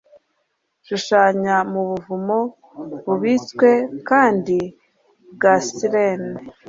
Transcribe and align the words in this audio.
shushanya 0.85 1.55
mu 1.71 1.81
buvumo 1.89 2.37
bubitswe 3.05 3.69
kandi 4.09 4.57
bwa 5.35 5.53
siren 5.71 6.23